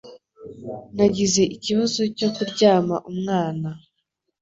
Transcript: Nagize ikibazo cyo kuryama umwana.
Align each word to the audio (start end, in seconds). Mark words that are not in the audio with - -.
Nagize 0.95 1.41
ikibazo 1.55 2.01
cyo 2.17 2.29
kuryama 2.35 2.95
umwana. 3.11 3.69